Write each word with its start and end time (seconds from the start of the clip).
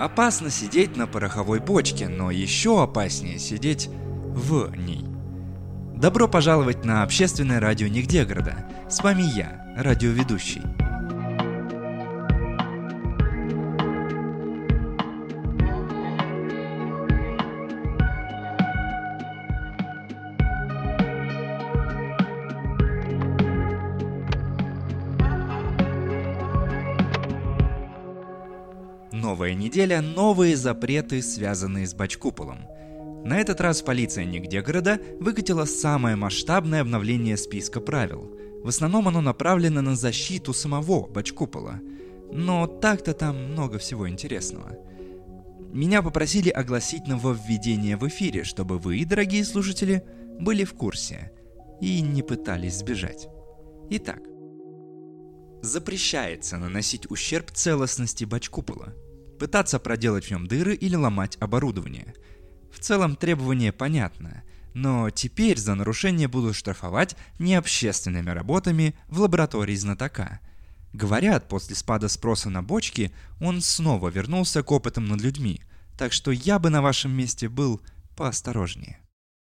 Опасно 0.00 0.48
сидеть 0.48 0.96
на 0.96 1.06
пороховой 1.06 1.60
бочке, 1.60 2.08
но 2.08 2.30
еще 2.30 2.82
опаснее 2.82 3.38
сидеть 3.38 3.88
в 3.88 4.74
ней. 4.74 5.04
Добро 5.94 6.26
пожаловать 6.26 6.86
на 6.86 7.02
общественное 7.02 7.60
радио 7.60 7.86
Нигде 7.86 8.24
города. 8.24 8.66
С 8.88 9.02
вами 9.02 9.22
я, 9.22 9.74
радиоведущий. 9.76 10.62
Новая 29.12 29.54
неделя, 29.54 30.00
новые 30.00 30.56
запреты, 30.56 31.20
связанные 31.20 31.86
с 31.86 31.94
бачкуполом. 31.94 32.60
На 33.24 33.38
этот 33.38 33.60
раз 33.60 33.82
полиция 33.82 34.24
нигде 34.24 34.62
города 34.62 35.00
выкатила 35.18 35.64
самое 35.64 36.14
масштабное 36.14 36.80
обновление 36.80 37.36
списка 37.36 37.80
правил. 37.80 38.30
В 38.62 38.68
основном 38.68 39.08
оно 39.08 39.20
направлено 39.20 39.82
на 39.82 39.96
защиту 39.96 40.52
самого 40.52 41.06
бачкупола. 41.08 41.80
Но 42.32 42.66
так-то 42.66 43.12
там 43.12 43.52
много 43.52 43.78
всего 43.78 44.08
интересного. 44.08 44.78
Меня 45.72 46.02
попросили 46.02 46.48
огласить 46.48 47.06
нововведение 47.06 47.96
в 47.96 48.06
эфире, 48.08 48.44
чтобы 48.44 48.78
вы, 48.78 49.04
дорогие 49.04 49.44
слушатели, 49.44 50.04
были 50.38 50.64
в 50.64 50.74
курсе 50.74 51.32
и 51.80 52.00
не 52.00 52.22
пытались 52.22 52.78
сбежать. 52.78 53.28
Итак, 53.90 54.20
запрещается 55.62 56.58
наносить 56.58 57.10
ущерб 57.10 57.50
целостности 57.50 58.24
бачкупола– 58.24 58.94
пытаться 59.40 59.78
проделать 59.78 60.26
в 60.26 60.30
нем 60.30 60.46
дыры 60.46 60.74
или 60.74 60.94
ломать 60.94 61.38
оборудование. 61.40 62.14
В 62.72 62.78
целом 62.78 63.16
требование 63.16 63.72
понятно, 63.72 64.42
но 64.74 65.10
теперь 65.10 65.58
за 65.58 65.74
нарушение 65.74 66.28
будут 66.28 66.54
штрафовать 66.54 67.16
необщественными 67.38 68.30
работами 68.30 68.94
в 69.08 69.20
лаборатории 69.20 69.74
знатока. 69.74 70.40
Говорят, 70.92 71.48
после 71.48 71.74
спада 71.74 72.08
спроса 72.08 72.50
на 72.50 72.62
бочки 72.62 73.12
он 73.40 73.62
снова 73.62 74.10
вернулся 74.10 74.62
к 74.62 74.70
опытам 74.70 75.08
над 75.08 75.22
людьми, 75.22 75.62
так 75.96 76.12
что 76.12 76.30
я 76.30 76.58
бы 76.58 76.68
на 76.68 76.82
вашем 76.82 77.12
месте 77.12 77.48
был 77.48 77.80
поосторожнее. 78.16 78.98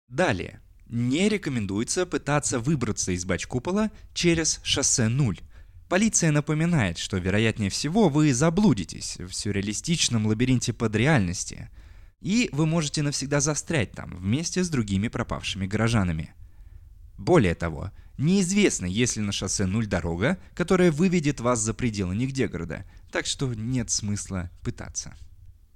Далее. 0.07 0.61
Не 0.87 1.27
рекомендуется 1.27 2.05
пытаться 2.05 2.59
выбраться 2.59 3.11
из 3.11 3.25
бачкупола 3.25 3.89
через 4.13 4.59
шоссе 4.63 5.07
0, 5.07 5.39
Полиция 5.93 6.31
напоминает, 6.31 6.97
что 6.97 7.17
вероятнее 7.17 7.69
всего 7.69 8.09
вы 8.09 8.33
заблудитесь 8.33 9.17
в 9.19 9.31
сюрреалистичном 9.31 10.25
лабиринте 10.25 10.73
под 10.73 10.95
реальности, 10.95 11.69
и 12.19 12.49
вы 12.51 12.65
можете 12.65 13.03
навсегда 13.03 13.39
застрять 13.41 13.91
там 13.91 14.17
вместе 14.17 14.63
с 14.63 14.69
другими 14.69 15.07
пропавшими 15.07 15.67
горожанами. 15.67 16.33
Более 17.19 17.53
того, 17.53 17.91
неизвестно, 18.17 18.87
есть 18.87 19.17
ли 19.17 19.21
на 19.21 19.31
шоссе 19.31 19.67
нуль 19.67 19.85
дорога, 19.85 20.39
которая 20.55 20.91
выведет 20.91 21.39
вас 21.39 21.59
за 21.59 21.75
пределы 21.75 22.15
нигде 22.15 22.47
города, 22.47 22.85
так 23.11 23.27
что 23.27 23.53
нет 23.53 23.91
смысла 23.91 24.49
пытаться. 24.63 25.15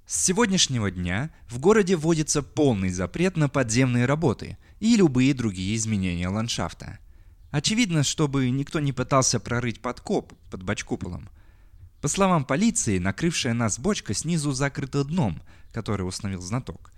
С 0.04 0.24
сегодняшнего 0.24 0.90
дня 0.90 1.30
в 1.48 1.60
городе 1.60 1.94
вводится 1.94 2.42
полный 2.42 2.90
запрет 2.90 3.36
на 3.36 3.48
подземные 3.48 4.04
работы 4.04 4.58
и 4.80 4.96
любые 4.96 5.32
другие 5.32 5.76
изменения 5.76 6.26
ландшафта– 6.26 6.98
Очевидно, 7.50 8.02
чтобы 8.02 8.50
никто 8.50 8.78
не 8.80 8.92
пытался 8.92 9.40
прорыть 9.40 9.80
подкоп 9.80 10.34
под 10.50 10.62
бачкуполом. 10.62 11.30
По 12.00 12.08
словам 12.08 12.44
полиции, 12.44 12.98
накрывшая 12.98 13.54
нас 13.54 13.78
бочка 13.78 14.14
снизу 14.14 14.52
закрыта 14.52 15.02
дном, 15.02 15.42
который 15.72 16.02
установил 16.06 16.42
знаток. 16.42 16.92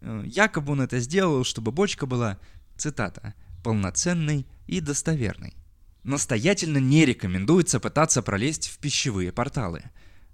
Э, 0.00 0.24
якобы 0.26 0.72
он 0.72 0.80
это 0.80 0.98
сделал, 1.00 1.44
чтобы 1.44 1.70
бочка 1.70 2.06
была, 2.06 2.38
цитата, 2.76 3.34
полноценной 3.62 4.46
и 4.66 4.80
достоверной. 4.80 5.54
Настоятельно 6.02 6.78
не 6.78 7.04
рекомендуется 7.04 7.78
пытаться 7.78 8.22
пролезть 8.22 8.68
в 8.68 8.78
пищевые 8.78 9.32
порталы. 9.32 9.82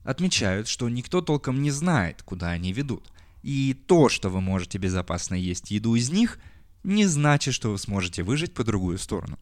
Отмечают, 0.04 0.68
что 0.68 0.88
никто 0.88 1.20
толком 1.20 1.60
не 1.60 1.72
знает, 1.72 2.22
куда 2.22 2.50
они 2.50 2.72
ведут. 2.72 3.12
И 3.42 3.74
то, 3.74 4.08
что 4.08 4.28
вы 4.28 4.40
можете 4.40 4.78
безопасно 4.78 5.34
есть 5.34 5.72
еду 5.72 5.96
из 5.96 6.10
них, 6.10 6.38
не 6.84 7.06
значит, 7.06 7.52
что 7.52 7.72
вы 7.72 7.78
сможете 7.78 8.22
выжить 8.22 8.54
по 8.54 8.62
другую 8.62 8.98
сторону. 8.98 9.38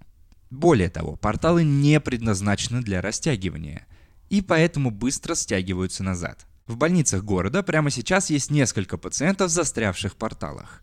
Более 0.54 0.88
того, 0.88 1.16
порталы 1.16 1.64
не 1.64 1.98
предназначены 1.98 2.80
для 2.80 3.02
растягивания, 3.02 3.88
и 4.30 4.40
поэтому 4.40 4.92
быстро 4.92 5.34
стягиваются 5.34 6.04
назад. 6.04 6.46
В 6.68 6.76
больницах 6.76 7.24
города 7.24 7.64
прямо 7.64 7.90
сейчас 7.90 8.30
есть 8.30 8.52
несколько 8.52 8.96
пациентов, 8.96 9.50
застрявших 9.50 10.12
в 10.12 10.16
порталах. 10.16 10.80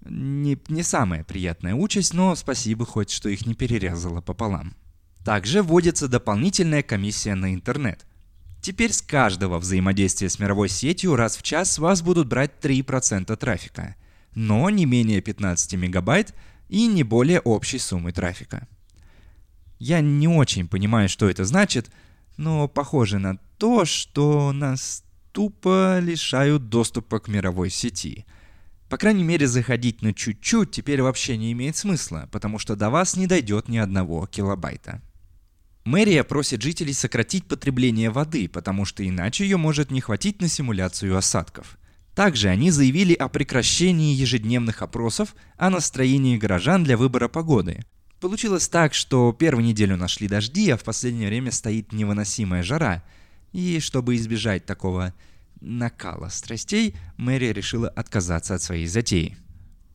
Не, 0.00 0.58
не 0.68 0.82
самая 0.82 1.22
приятная 1.22 1.74
участь, 1.74 2.14
но 2.14 2.34
спасибо 2.34 2.86
хоть, 2.86 3.10
что 3.10 3.28
их 3.28 3.44
не 3.44 3.54
перерезало 3.54 4.22
пополам. 4.22 4.74
Также 5.22 5.62
вводится 5.62 6.08
дополнительная 6.08 6.82
комиссия 6.82 7.34
на 7.34 7.52
интернет. 7.52 8.06
Теперь 8.62 8.94
с 8.94 9.02
каждого 9.02 9.58
взаимодействия 9.58 10.30
с 10.30 10.38
мировой 10.38 10.70
сетью 10.70 11.14
раз 11.14 11.36
в 11.36 11.42
час 11.42 11.78
вас 11.78 12.00
будут 12.00 12.26
брать 12.26 12.52
3% 12.62 13.36
трафика, 13.36 13.96
но 14.34 14.70
не 14.70 14.86
менее 14.86 15.20
15 15.20 15.74
мегабайт 15.74 16.34
и 16.70 16.86
не 16.86 17.02
более 17.02 17.40
общей 17.40 17.78
суммы 17.78 18.12
трафика. 18.12 18.66
Я 19.78 20.00
не 20.00 20.28
очень 20.28 20.68
понимаю, 20.68 21.08
что 21.08 21.28
это 21.28 21.44
значит, 21.44 21.90
но 22.36 22.68
похоже 22.68 23.18
на 23.18 23.36
то, 23.58 23.84
что 23.84 24.52
нас 24.52 25.04
тупо 25.32 25.98
лишают 26.00 26.68
доступа 26.68 27.20
к 27.20 27.28
мировой 27.28 27.70
сети. 27.70 28.26
По 28.88 28.96
крайней 28.96 29.22
мере, 29.22 29.46
заходить 29.46 30.02
на 30.02 30.14
чуть-чуть 30.14 30.70
теперь 30.70 31.02
вообще 31.02 31.36
не 31.36 31.52
имеет 31.52 31.76
смысла, 31.76 32.28
потому 32.32 32.58
что 32.58 32.74
до 32.74 32.90
вас 32.90 33.16
не 33.16 33.26
дойдет 33.26 33.68
ни 33.68 33.76
одного 33.76 34.26
килобайта. 34.26 35.02
Мэрия 35.84 36.24
просит 36.24 36.62
жителей 36.62 36.92
сократить 36.92 37.46
потребление 37.46 38.10
воды, 38.10 38.48
потому 38.48 38.84
что 38.84 39.06
иначе 39.06 39.44
ее 39.44 39.56
может 39.56 39.90
не 39.90 40.00
хватить 40.00 40.40
на 40.40 40.48
симуляцию 40.48 41.16
осадков. 41.16 41.78
Также 42.14 42.48
они 42.48 42.70
заявили 42.70 43.14
о 43.14 43.28
прекращении 43.28 44.14
ежедневных 44.14 44.82
опросов 44.82 45.36
о 45.56 45.70
настроении 45.70 46.36
горожан 46.36 46.82
для 46.82 46.96
выбора 46.96 47.28
погоды, 47.28 47.84
Получилось 48.20 48.68
так, 48.68 48.94
что 48.94 49.32
первую 49.32 49.64
неделю 49.64 49.96
нашли 49.96 50.26
дожди, 50.26 50.70
а 50.70 50.76
в 50.76 50.82
последнее 50.82 51.28
время 51.28 51.52
стоит 51.52 51.92
невыносимая 51.92 52.64
жара. 52.64 53.04
И 53.52 53.78
чтобы 53.80 54.16
избежать 54.16 54.66
такого 54.66 55.14
накала 55.60 56.28
страстей, 56.28 56.96
Мэри 57.16 57.52
решила 57.52 57.88
отказаться 57.88 58.56
от 58.56 58.62
своей 58.62 58.86
затеи. 58.86 59.36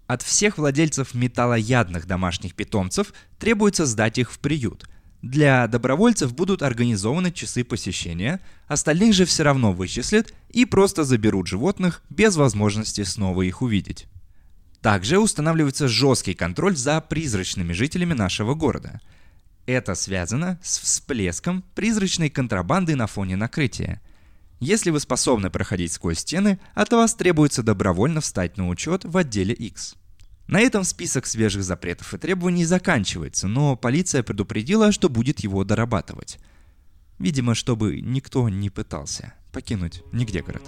От 0.07 0.21
всех 0.21 0.57
владельцев 0.57 1.13
металлоядных 1.13 2.07
домашних 2.07 2.55
питомцев 2.55 3.13
требуется 3.39 3.85
сдать 3.85 4.17
их 4.17 4.31
в 4.31 4.39
приют. 4.39 4.89
Для 5.21 5.67
добровольцев 5.67 6.33
будут 6.33 6.61
организованы 6.61 7.31
часы 7.31 7.63
посещения, 7.63 8.41
остальных 8.67 9.13
же 9.13 9.25
все 9.25 9.43
равно 9.43 9.71
вычислят 9.71 10.33
и 10.49 10.65
просто 10.65 11.03
заберут 11.03 11.47
животных 11.47 12.03
без 12.09 12.35
возможности 12.35 13.03
снова 13.03 13.41
их 13.43 13.61
увидеть. 13.61 14.07
Также 14.83 15.17
устанавливается 15.17 15.87
жесткий 15.87 16.33
контроль 16.33 16.75
за 16.75 16.99
призрачными 16.99 17.71
жителями 17.71 18.13
нашего 18.13 18.53
города. 18.53 18.99
Это 19.65 19.95
связано 19.95 20.59
с 20.61 20.77
всплеском 20.77 21.63
призрачной 21.73 22.29
контрабанды 22.29 22.97
на 22.97 23.07
фоне 23.07 23.37
накрытия. 23.37 24.01
Если 24.59 24.91
вы 24.91 24.99
способны 24.99 25.49
проходить 25.49 25.93
сквозь 25.93 26.19
стены, 26.19 26.59
от 26.73 26.91
вас 26.91 27.15
требуется 27.15 27.63
добровольно 27.63 28.19
встать 28.19 28.57
на 28.57 28.67
учет 28.67 29.05
в 29.05 29.15
отделе 29.15 29.53
X. 29.53 29.95
На 30.47 30.59
этом 30.59 30.83
список 30.83 31.27
свежих 31.27 31.63
запретов 31.63 32.13
и 32.13 32.17
требований 32.17 32.65
заканчивается, 32.65 33.47
но 33.47 33.77
полиция 33.77 34.21
предупредила, 34.21 34.91
что 34.91 35.07
будет 35.07 35.39
его 35.39 35.63
дорабатывать. 35.63 36.39
Видимо, 37.19 37.55
чтобы 37.55 38.01
никто 38.01 38.49
не 38.49 38.69
пытался 38.69 39.33
покинуть 39.53 40.03
нигде 40.11 40.41
город. 40.41 40.63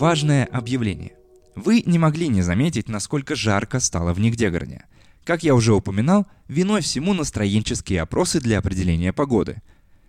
Важное 0.00 0.46
объявление. 0.46 1.12
Вы 1.54 1.82
не 1.84 1.98
могли 1.98 2.28
не 2.28 2.40
заметить, 2.40 2.88
насколько 2.88 3.34
жарко 3.34 3.80
стало 3.80 4.14
в 4.14 4.18
Нигдегороде. 4.18 4.86
Как 5.24 5.42
я 5.42 5.54
уже 5.54 5.74
упоминал, 5.74 6.26
виной 6.48 6.80
всему 6.80 7.12
настроенческие 7.12 8.00
опросы 8.00 8.40
для 8.40 8.60
определения 8.60 9.12
погоды. 9.12 9.60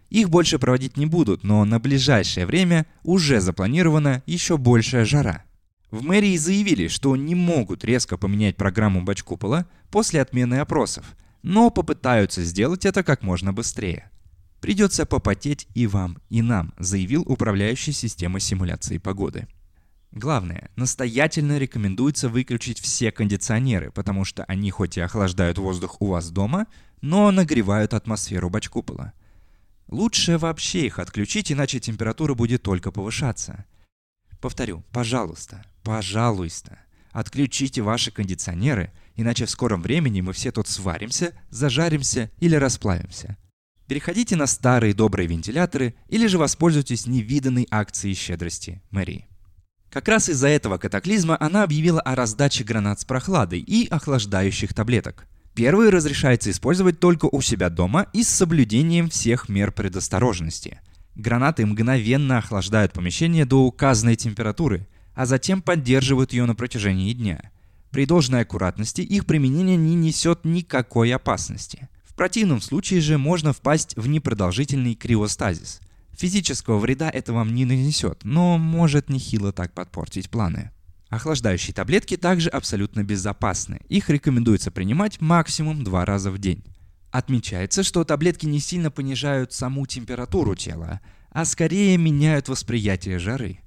Их 0.09 0.29
больше 0.29 0.59
проводить 0.59 0.95
не 0.95 1.07
будут, 1.07 1.43
но 1.43 1.65
на 1.65 1.77
ближайшее 1.77 2.45
время 2.45 2.85
уже 3.03 3.41
запланирована 3.41 4.23
еще 4.25 4.57
большая 4.57 5.03
жара. 5.03 5.43
В 5.89 6.03
мэрии 6.03 6.37
заявили, 6.37 6.87
что 6.87 7.17
не 7.17 7.35
могут 7.35 7.83
резко 7.83 8.15
поменять 8.15 8.55
программу 8.55 9.01
Бачкупола 9.01 9.67
после 9.89 10.21
отмены 10.21 10.59
опросов, 10.59 11.03
но 11.43 11.69
попытаются 11.69 12.45
сделать 12.45 12.85
это 12.85 13.03
как 13.03 13.23
можно 13.23 13.51
быстрее. 13.51 14.09
Придется 14.61 15.05
попотеть 15.05 15.67
и 15.73 15.85
вам, 15.85 16.17
и 16.29 16.41
нам, 16.41 16.73
заявил 16.79 17.23
управляющий 17.23 17.91
системой 17.91 18.39
симуляции 18.39 18.97
погоды. 18.97 19.49
Главное, 20.11 20.69
настоятельно 20.75 21.57
рекомендуется 21.57 22.27
выключить 22.27 22.79
все 22.79 23.11
кондиционеры, 23.11 23.91
потому 23.91 24.25
что 24.25 24.43
они 24.43 24.69
хоть 24.69 24.97
и 24.97 25.01
охлаждают 25.01 25.57
воздух 25.57 26.01
у 26.01 26.07
вас 26.07 26.31
дома, 26.31 26.67
но 26.99 27.31
нагревают 27.31 27.93
атмосферу 27.93 28.49
бачкупола. 28.49 29.13
Лучше 29.87 30.37
вообще 30.37 30.85
их 30.85 30.99
отключить, 30.99 31.51
иначе 31.51 31.79
температура 31.79 32.33
будет 32.33 32.61
только 32.61 32.91
повышаться. 32.91 33.65
Повторю, 34.41 34.83
пожалуйста, 34.91 35.63
пожалуйста, 35.83 36.79
отключите 37.11 37.81
ваши 37.81 38.11
кондиционеры, 38.11 38.91
иначе 39.15 39.45
в 39.45 39.49
скором 39.49 39.81
времени 39.81 40.19
мы 40.19 40.33
все 40.33 40.51
тут 40.51 40.67
сваримся, 40.67 41.33
зажаримся 41.49 42.29
или 42.39 42.55
расплавимся. 42.55 43.37
Переходите 43.87 44.35
на 44.35 44.47
старые 44.47 44.93
добрые 44.93 45.27
вентиляторы 45.27 45.95
или 46.09 46.27
же 46.27 46.37
воспользуйтесь 46.37 47.07
невиданной 47.07 47.67
акцией 47.69 48.15
щедрости 48.15 48.81
мэрии. 48.91 49.30
Как 49.91 50.07
раз 50.07 50.29
из-за 50.29 50.47
этого 50.47 50.77
катаклизма 50.77 51.35
она 51.37 51.63
объявила 51.63 51.99
о 51.99 52.15
раздаче 52.15 52.63
гранат 52.63 53.01
с 53.01 53.05
прохладой 53.05 53.59
и 53.59 53.87
охлаждающих 53.89 54.73
таблеток. 54.73 55.27
Первые 55.53 55.89
разрешается 55.89 56.49
использовать 56.49 57.01
только 57.01 57.25
у 57.25 57.41
себя 57.41 57.69
дома 57.69 58.07
и 58.13 58.23
с 58.23 58.29
соблюдением 58.29 59.09
всех 59.09 59.49
мер 59.49 59.73
предосторожности. 59.73 60.79
Гранаты 61.15 61.65
мгновенно 61.65 62.37
охлаждают 62.37 62.93
помещение 62.93 63.43
до 63.43 63.65
указанной 63.65 64.15
температуры, 64.15 64.87
а 65.13 65.25
затем 65.25 65.61
поддерживают 65.61 66.31
ее 66.31 66.45
на 66.45 66.55
протяжении 66.55 67.11
дня. 67.11 67.51
При 67.89 68.05
должной 68.05 68.43
аккуратности 68.43 69.01
их 69.01 69.25
применение 69.25 69.75
не 69.75 69.95
несет 69.95 70.45
никакой 70.45 71.13
опасности. 71.13 71.89
В 72.05 72.15
противном 72.15 72.61
случае 72.61 73.01
же 73.01 73.17
можно 73.17 73.51
впасть 73.51 73.97
в 73.97 74.07
непродолжительный 74.07 74.95
криостазис– 74.95 75.81
Физического 76.13 76.77
вреда 76.77 77.09
это 77.09 77.33
вам 77.33 77.53
не 77.53 77.65
нанесет, 77.65 78.23
но 78.23 78.57
может 78.57 79.09
нехило 79.09 79.51
так 79.51 79.73
подпортить 79.73 80.29
планы. 80.29 80.71
Охлаждающие 81.09 81.73
таблетки 81.73 82.15
также 82.15 82.49
абсолютно 82.49 83.03
безопасны. 83.03 83.81
Их 83.89 84.09
рекомендуется 84.09 84.71
принимать 84.71 85.19
максимум 85.19 85.83
два 85.83 86.05
раза 86.05 86.31
в 86.31 86.37
день. 86.37 86.63
Отмечается, 87.11 87.83
что 87.83 88.05
таблетки 88.05 88.45
не 88.45 88.59
сильно 88.59 88.89
понижают 88.89 89.51
саму 89.51 89.85
температуру 89.85 90.55
тела, 90.55 91.01
а 91.29 91.43
скорее 91.43 91.97
меняют 91.97 92.47
восприятие 92.47 93.19
жары. 93.19 93.59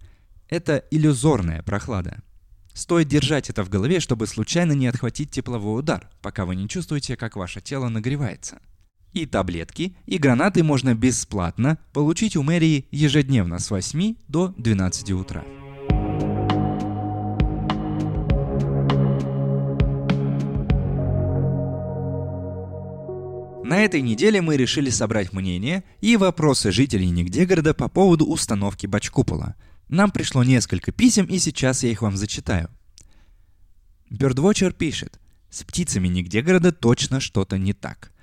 Это 0.48 0.84
иллюзорная 0.90 1.62
прохлада. 1.62 2.22
Стоит 2.72 3.08
держать 3.08 3.50
это 3.50 3.62
в 3.62 3.68
голове, 3.68 4.00
чтобы 4.00 4.26
случайно 4.26 4.72
не 4.72 4.86
отхватить 4.86 5.30
тепловой 5.30 5.80
удар, 5.80 6.10
пока 6.22 6.46
вы 6.46 6.56
не 6.56 6.68
чувствуете, 6.68 7.16
как 7.16 7.36
ваше 7.36 7.60
тело 7.60 7.88
нагревается. 7.88 8.60
И 9.14 9.26
таблетки, 9.26 9.96
и 10.06 10.18
гранаты 10.18 10.64
можно 10.64 10.92
бесплатно 10.94 11.78
получить 11.92 12.34
у 12.34 12.42
мэрии 12.42 12.86
ежедневно 12.90 13.60
с 13.60 13.70
8 13.70 14.16
до 14.26 14.48
12 14.58 15.12
утра. 15.12 15.44
На 23.64 23.84
этой 23.84 24.02
неделе 24.02 24.42
мы 24.42 24.56
решили 24.56 24.90
собрать 24.90 25.32
мнение 25.32 25.84
и 26.00 26.16
вопросы 26.16 26.72
жителей 26.72 27.08
Нигдегорода 27.10 27.72
по 27.72 27.88
поводу 27.88 28.26
установки 28.26 28.88
бачкупола. 28.88 29.54
Нам 29.88 30.10
пришло 30.10 30.42
несколько 30.42 30.90
писем, 30.90 31.26
и 31.26 31.38
сейчас 31.38 31.84
я 31.84 31.90
их 31.90 32.02
вам 32.02 32.16
зачитаю. 32.16 32.68
Birdwatcher 34.10 34.72
пишет, 34.72 35.20
с 35.50 35.62
птицами 35.62 36.08
Нигдегорода 36.08 36.72
точно 36.72 37.20
что-то 37.20 37.58
не 37.58 37.72
так. 37.72 38.13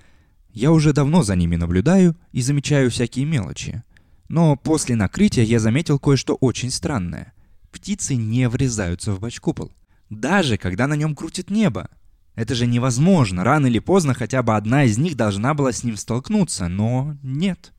Я 0.54 0.72
уже 0.72 0.92
давно 0.92 1.24
за 1.24 1.36
ними 1.36 1.56
наблюдаю 1.56 2.16
и 2.32 2.42
замечаю 2.42 2.92
всякие 2.92 3.26
мелочи. 3.26 3.84
Но 4.28 4.56
после 4.56 4.96
накрытия 4.96 5.44
я 5.44 5.60
заметил 5.60 5.98
кое-что 5.98 6.36
очень 6.36 6.72
странное. 6.72 7.34
Птицы 7.72 8.16
не 8.16 8.50
врезаются 8.50 9.14
в 9.14 9.20
бачкупол. 9.20 9.72
Даже 10.10 10.58
когда 10.58 10.88
на 10.88 10.96
нем 10.96 11.16
крутит 11.16 11.50
небо. 11.50 11.90
Это 12.36 12.54
же 12.54 12.68
невозможно. 12.68 13.44
Рано 13.44 13.68
или 13.68 13.80
поздно 13.80 14.14
хотя 14.14 14.44
бы 14.44 14.56
одна 14.56 14.84
из 14.84 14.98
них 14.98 15.16
должна 15.16 15.54
была 15.54 15.72
с 15.72 15.84
ним 15.84 15.96
столкнуться, 15.96 16.68
но 16.68 17.18
нет. 17.24 17.74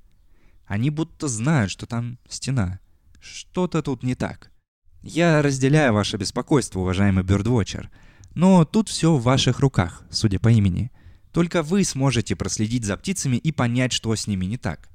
Они 0.67 0.89
будто 0.89 1.29
знают, 1.29 1.71
что 1.71 1.87
там 1.87 2.19
стена. 2.29 2.81
Что-то 3.21 3.83
тут 3.83 4.03
не 4.03 4.15
так. 4.15 4.51
Я 5.03 5.43
разделяю 5.43 5.93
ваше 5.93 6.17
беспокойство, 6.17 6.81
уважаемый 6.81 7.25
Бёрдвотчер, 7.25 7.91
но 8.35 8.65
тут 8.65 8.89
все 8.89 9.15
в 9.15 9.23
ваших 9.23 9.61
руках, 9.61 10.05
судя 10.11 10.39
по 10.39 10.49
имени– 10.49 10.91
только 11.33 11.63
вы 11.63 11.85
сможете 11.85 12.37
проследить 12.37 12.85
за 12.85 12.97
птицами 12.97 13.37
и 13.37 13.53
понять, 13.53 13.93
что 13.93 14.15
с 14.15 14.27
ними 14.27 14.45
не 14.45 14.59
так. 14.59 14.89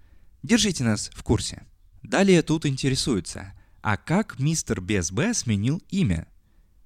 Держите 0.43 0.83
нас 0.83 1.09
в 1.13 1.23
курсе. 1.23 1.63
Далее 2.03 2.41
тут 2.43 2.65
интересуются, 2.65 3.53
а 3.81 3.97
как 3.97 4.39
мистер 4.39 4.79
БСБ 4.81 5.33
сменил 5.33 5.81
имя? 5.89 6.27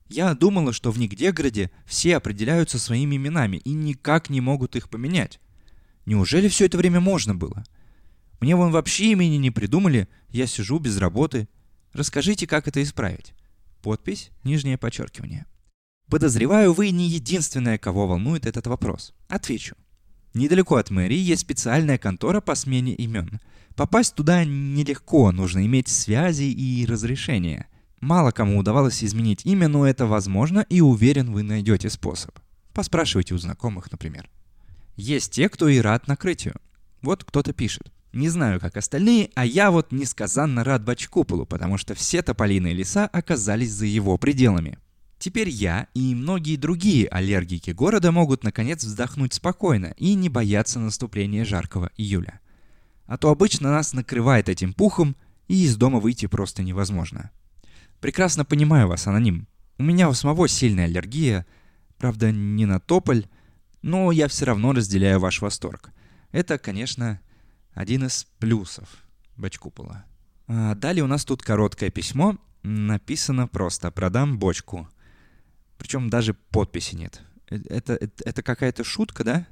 Я 0.08 0.34
думала, 0.34 0.74
что 0.74 0.92
в 0.92 1.00
Нигдеграде 1.00 1.72
все 1.86 2.18
определяются 2.18 2.80
своими 2.80 3.18
именами 3.18 3.58
и 3.58 3.72
никак 3.72 4.30
не 4.30 4.42
могут 4.42 4.76
их 4.76 4.90
поменять. 4.90 5.40
Неужели 6.06 6.48
все 6.48 6.66
это 6.66 6.78
время 6.78 7.00
можно 7.00 7.36
было? 7.36 7.64
Мне 8.40 8.56
вон 8.56 8.72
вообще 8.72 9.12
имени 9.12 9.36
не 9.36 9.52
придумали, 9.52 10.08
я 10.30 10.48
сижу 10.48 10.80
без 10.80 10.98
работы. 10.98 11.48
Расскажите, 11.94 12.48
как 12.48 12.68
это 12.68 12.82
исправить. 12.82 13.34
Подпись, 13.82 14.32
нижнее 14.44 14.78
подчеркивание. 14.78 15.46
Подозреваю, 16.12 16.74
вы 16.74 16.90
не 16.90 17.08
единственная, 17.08 17.78
кого 17.78 18.06
волнует 18.06 18.46
этот 18.46 18.68
вопрос. 18.68 19.14
Отвечу. 19.30 19.78
Недалеко 20.34 20.76
от 20.76 20.90
мэрии 20.90 21.18
есть 21.18 21.44
специальная 21.44 21.98
контора 21.98 22.42
по 22.42 22.54
смене 22.54 22.94
имен. 22.94 23.40
Попасть 23.78 24.14
туда 24.16 24.44
нелегко, 24.44 25.32
нужно 25.32 25.66
иметь 25.66 25.88
связи 25.88 26.44
и 26.52 26.86
разрешения. 26.86 27.68
Мало 28.02 28.32
кому 28.32 28.60
удавалось 28.60 29.02
изменить 29.06 29.46
имя, 29.46 29.70
но 29.70 29.88
это 29.88 30.06
возможно, 30.06 30.66
и 30.68 30.82
уверен, 30.82 31.32
вы 31.32 31.44
найдете 31.44 31.90
способ. 31.90 32.38
Поспрашивайте 32.74 33.34
у 33.34 33.38
знакомых, 33.38 33.90
например. 33.90 34.30
Есть 34.98 35.32
те, 35.32 35.48
кто 35.48 35.70
и 35.70 35.80
рад 35.80 36.10
накрытию. 36.10 36.56
Вот 37.02 37.24
кто-то 37.24 37.54
пишет. 37.54 37.90
Не 38.12 38.28
знаю, 38.28 38.60
как 38.60 38.76
остальные, 38.76 39.30
а 39.36 39.46
я 39.46 39.72
вот 39.72 39.94
несказанно 39.94 40.66
рад 40.66 40.84
Бачкуполу, 40.84 41.46
потому 41.46 41.78
что 41.78 41.96
все 41.96 42.22
тополиные 42.22 42.74
леса 42.74 43.08
оказались 43.08 43.72
за 43.72 43.86
его 43.86 44.18
пределами. 44.18 44.78
Теперь 45.22 45.50
я 45.50 45.86
и 45.94 46.16
многие 46.16 46.56
другие 46.56 47.08
аллергики 47.08 47.70
города 47.70 48.12
могут 48.12 48.44
наконец 48.44 48.84
вздохнуть 48.84 49.36
спокойно 49.36 49.94
и 49.98 50.16
не 50.16 50.30
бояться 50.30 50.80
наступления 50.80 51.46
жаркого 51.46 51.92
июля. 51.96 52.40
А 53.06 53.20
то 53.20 53.30
обычно 53.30 53.70
нас 53.70 53.94
накрывает 53.94 54.50
этим 54.50 54.74
пухом, 54.74 55.16
и 55.48 55.64
из 55.64 55.76
дома 55.76 56.00
выйти 56.00 56.26
просто 56.26 56.64
невозможно. 56.64 57.30
Прекрасно 58.00 58.46
понимаю 58.46 58.88
вас, 58.88 59.06
аноним. 59.06 59.48
У 59.78 59.84
меня 59.84 60.10
у 60.10 60.14
самого 60.14 60.48
сильная 60.48 60.86
аллергия, 60.86 61.46
правда, 62.00 62.32
не 62.32 62.66
на 62.66 62.80
тополь, 62.80 63.28
но 63.84 64.12
я 64.12 64.28
все 64.28 64.46
равно 64.46 64.74
разделяю 64.74 65.20
ваш 65.20 65.40
восторг. 65.40 65.92
Это, 66.32 66.58
конечно, 66.58 67.22
один 67.76 68.08
из 68.08 68.26
плюсов 68.40 68.90
бочкупола. 69.38 70.04
А 70.48 70.74
далее 70.74 71.04
у 71.04 71.08
нас 71.08 71.26
тут 71.26 71.44
короткое 71.44 71.92
письмо, 71.92 72.40
написано 72.64 73.48
просто 73.48 73.92
«Продам 73.92 74.40
бочку». 74.40 74.90
Причем 75.82 76.12
даже 76.12 76.36
подписи 76.36 76.94
нет. 76.94 77.24
Э, 77.50 77.58
это, 77.68 77.94
это, 77.94 78.24
это 78.24 78.44
какая-то 78.44 78.84
шутка, 78.84 79.24
да? 79.24 79.48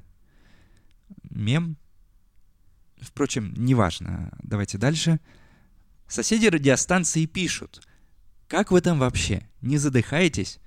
Мем? 1.23 1.75
Впрочем, 3.01 3.51
неважно. 3.57 4.31
Давайте 4.43 4.77
дальше. 4.77 5.19
Соседи 6.07 6.45
радиостанции 6.45 7.25
пишут. 7.25 7.81
Как 8.47 8.69
вы 8.69 8.79
там 8.81 8.99
вообще? 8.99 9.49
Не 9.61 9.79
задыхаетесь? 9.79 10.59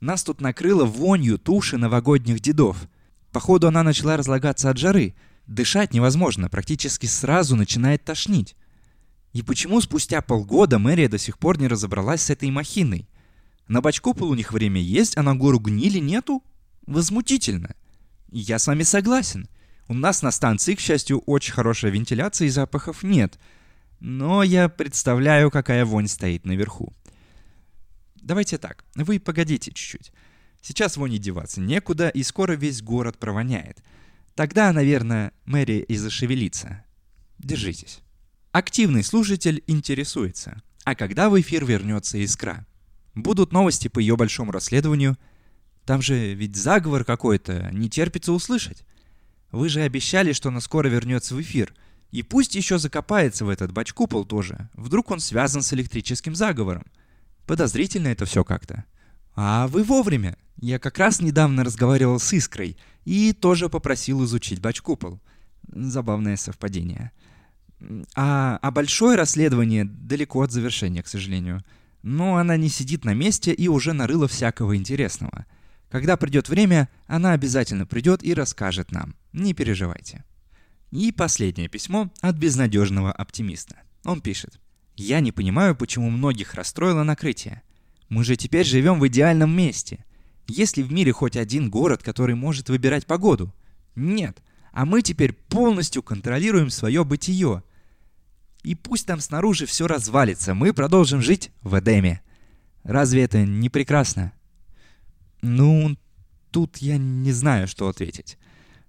Нас 0.00 0.22
тут 0.22 0.42
накрыло 0.42 0.84
вонью 0.84 1.38
туши 1.38 1.78
новогодних 1.78 2.40
дедов. 2.40 2.86
Походу, 3.32 3.68
она 3.68 3.82
начала 3.82 4.18
разлагаться 4.18 4.68
от 4.68 4.76
жары. 4.76 5.14
Дышать 5.46 5.94
невозможно, 5.94 6.50
практически 6.50 7.06
сразу 7.06 7.56
начинает 7.56 8.04
тошнить. 8.04 8.54
И 9.32 9.40
почему 9.40 9.80
спустя 9.80 10.20
полгода 10.20 10.78
мэрия 10.78 11.08
до 11.08 11.16
сих 11.16 11.38
пор 11.38 11.58
не 11.58 11.68
разобралась 11.68 12.20
с 12.20 12.28
этой 12.30 12.50
махиной? 12.50 13.08
На 13.68 13.80
бачкопол 13.80 14.30
у 14.30 14.34
них 14.34 14.52
время 14.52 14.80
есть, 14.80 15.16
а 15.16 15.22
на 15.22 15.34
гору 15.34 15.58
гнили 15.58 15.98
нету? 15.98 16.44
Возмутительно. 16.86 17.74
Я 18.30 18.58
с 18.58 18.66
вами 18.66 18.82
согласен. 18.82 19.48
У 19.88 19.94
нас 19.94 20.22
на 20.22 20.30
станции, 20.30 20.74
к 20.74 20.80
счастью, 20.80 21.20
очень 21.20 21.52
хорошая 21.52 21.90
вентиляция 21.90 22.46
и 22.46 22.50
запахов 22.50 23.02
нет. 23.02 23.38
Но 24.00 24.42
я 24.42 24.68
представляю, 24.68 25.50
какая 25.50 25.84
вонь 25.84 26.08
стоит 26.08 26.44
наверху. 26.44 26.92
Давайте 28.16 28.58
так, 28.58 28.84
вы 28.94 29.20
погодите 29.20 29.70
чуть-чуть. 29.70 30.12
Сейчас 30.60 30.96
вони 30.96 31.18
деваться 31.18 31.60
некуда, 31.60 32.08
и 32.08 32.22
скоро 32.24 32.54
весь 32.54 32.82
город 32.82 33.18
провоняет. 33.18 33.82
Тогда, 34.34 34.72
наверное, 34.72 35.32
мэрия 35.44 35.80
и 35.80 35.96
зашевелится. 35.96 36.84
Держитесь. 37.38 38.00
Активный 38.50 39.04
слушатель 39.04 39.62
интересуется. 39.66 40.60
А 40.84 40.94
когда 40.94 41.30
в 41.30 41.40
эфир 41.40 41.64
вернется 41.64 42.18
искра? 42.18 42.66
Будут 43.16 43.50
новости 43.50 43.88
по 43.88 43.98
ее 43.98 44.14
большому 44.16 44.52
расследованию. 44.52 45.16
Там 45.86 46.02
же 46.02 46.34
ведь 46.34 46.54
заговор 46.54 47.02
какой-то, 47.02 47.70
не 47.72 47.88
терпится 47.88 48.32
услышать. 48.32 48.84
Вы 49.50 49.70
же 49.70 49.80
обещали, 49.80 50.32
что 50.32 50.50
она 50.50 50.60
скоро 50.60 50.88
вернется 50.88 51.34
в 51.34 51.40
эфир. 51.40 51.74
И 52.10 52.22
пусть 52.22 52.54
еще 52.54 52.78
закопается 52.78 53.46
в 53.46 53.48
этот 53.48 53.72
бач-купол 53.72 54.26
тоже. 54.26 54.68
Вдруг 54.74 55.10
он 55.10 55.20
связан 55.20 55.62
с 55.62 55.72
электрическим 55.72 56.34
заговором. 56.34 56.84
Подозрительно 57.46 58.08
это 58.08 58.26
все 58.26 58.44
как-то. 58.44 58.84
А 59.34 59.66
вы 59.68 59.82
вовремя. 59.82 60.36
Я 60.60 60.78
как 60.78 60.98
раз 60.98 61.20
недавно 61.20 61.64
разговаривал 61.64 62.20
с 62.20 62.32
Искрой 62.34 62.76
и 63.06 63.32
тоже 63.32 63.70
попросил 63.70 64.24
изучить 64.24 64.60
бач-купол. 64.60 65.20
Забавное 65.68 66.36
совпадение. 66.36 67.12
А, 68.14 68.58
а 68.60 68.70
большое 68.70 69.16
расследование 69.16 69.86
далеко 69.86 70.42
от 70.42 70.52
завершения, 70.52 71.02
к 71.02 71.08
сожалению. 71.08 71.64
Но 72.06 72.36
она 72.36 72.56
не 72.56 72.68
сидит 72.68 73.04
на 73.04 73.14
месте 73.14 73.52
и 73.52 73.66
уже 73.66 73.92
нарыла 73.92 74.28
всякого 74.28 74.76
интересного. 74.76 75.44
Когда 75.90 76.16
придет 76.16 76.48
время, 76.48 76.88
она 77.08 77.32
обязательно 77.32 77.84
придет 77.84 78.22
и 78.22 78.32
расскажет 78.32 78.92
нам. 78.92 79.16
Не 79.32 79.54
переживайте. 79.54 80.24
И 80.92 81.10
последнее 81.10 81.68
письмо 81.68 82.12
от 82.20 82.36
безнадежного 82.36 83.10
оптимиста. 83.10 83.78
Он 84.04 84.20
пишет. 84.20 84.60
«Я 84.94 85.18
не 85.18 85.32
понимаю, 85.32 85.74
почему 85.74 86.08
многих 86.08 86.54
расстроило 86.54 87.02
накрытие. 87.02 87.62
Мы 88.08 88.22
же 88.22 88.36
теперь 88.36 88.64
живем 88.64 89.00
в 89.00 89.08
идеальном 89.08 89.50
месте. 89.50 90.04
Есть 90.46 90.76
ли 90.76 90.84
в 90.84 90.92
мире 90.92 91.10
хоть 91.10 91.36
один 91.36 91.70
город, 91.70 92.04
который 92.04 92.36
может 92.36 92.68
выбирать 92.68 93.04
погоду? 93.06 93.52
Нет. 93.96 94.44
А 94.70 94.86
мы 94.86 95.02
теперь 95.02 95.32
полностью 95.32 96.04
контролируем 96.04 96.70
свое 96.70 97.04
бытие. 97.04 97.64
И 98.66 98.74
пусть 98.74 99.06
там 99.06 99.20
снаружи 99.20 99.64
все 99.64 99.86
развалится, 99.86 100.52
мы 100.52 100.72
продолжим 100.72 101.22
жить 101.22 101.52
в 101.62 101.78
Эдеме. 101.78 102.20
Разве 102.82 103.22
это 103.22 103.46
не 103.46 103.68
прекрасно? 103.68 104.32
Ну, 105.40 105.96
тут 106.50 106.78
я 106.78 106.98
не 106.98 107.30
знаю, 107.30 107.68
что 107.68 107.88
ответить. 107.88 108.38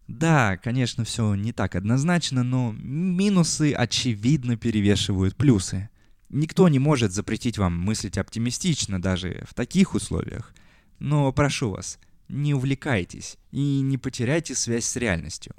Да, 0.07 0.57
конечно, 0.57 1.03
все 1.03 1.35
не 1.35 1.53
так 1.53 1.75
однозначно, 1.75 2.41
но 2.41 2.73
минусы 2.75 3.71
очевидно 3.71 4.57
перевешивают 4.57 5.35
плюсы. 5.35 5.91
Никто 6.29 6.67
не 6.69 6.79
может 6.79 7.11
запретить 7.11 7.59
вам 7.59 7.77
мыслить 7.77 8.17
оптимистично 8.17 8.99
даже 8.99 9.45
в 9.47 9.53
таких 9.53 9.93
условиях. 9.93 10.55
Но 10.97 11.31
прошу 11.31 11.69
вас, 11.69 11.99
не 12.29 12.55
увлекайтесь 12.55 13.37
и 13.51 13.81
не 13.81 13.99
потеряйте 13.99 14.55
связь 14.55 14.85
с 14.85 14.95
реальностью. 14.95 15.53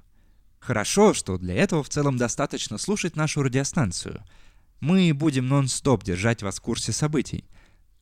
Хорошо, 0.61 1.15
что 1.15 1.38
для 1.38 1.55
этого 1.55 1.83
в 1.83 1.88
целом 1.88 2.17
достаточно 2.17 2.79
слушать 2.79 3.17
нашу 3.17 3.43
радиостанцию. 3.43 4.23
Мы 4.81 5.12
будем 5.15 5.49
нон-стоп 5.49 6.05
держать 6.05 6.43
вас 6.43 6.59
в 6.59 6.62
курсе 6.62 6.93
событий. 6.93 7.45